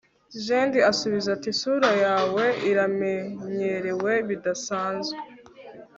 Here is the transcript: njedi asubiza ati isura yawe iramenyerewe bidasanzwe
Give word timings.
njedi 0.39 0.79
asubiza 0.91 1.27
ati 1.35 1.47
isura 1.53 1.89
yawe 2.03 2.45
iramenyerewe 2.69 4.13
bidasanzwe 4.27 5.17